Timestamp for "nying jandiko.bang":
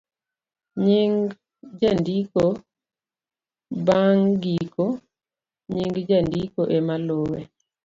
0.83-4.27